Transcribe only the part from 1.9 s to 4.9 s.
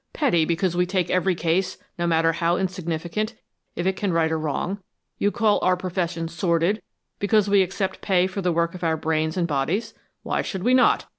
no matter how insignificant, if it can right a wrong?